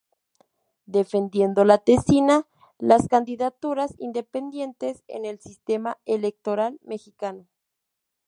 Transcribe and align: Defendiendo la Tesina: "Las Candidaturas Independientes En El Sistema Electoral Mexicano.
Defendiendo 0.87 1.63
la 1.63 1.77
Tesina: 1.77 2.47
"Las 2.79 3.07
Candidaturas 3.07 3.93
Independientes 3.99 5.03
En 5.07 5.25
El 5.25 5.39
Sistema 5.39 5.99
Electoral 6.05 6.79
Mexicano. 6.83 7.47